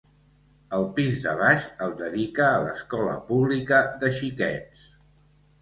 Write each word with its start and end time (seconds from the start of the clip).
El 0.77 0.85
pis 0.99 1.17
de 1.25 1.33
baix 1.41 1.67
el 1.87 1.93
dedica 2.01 2.47
a 2.53 2.63
l'escola 2.65 3.15
pública 3.29 3.83
de 4.05 4.13
xiquets. 4.21 4.91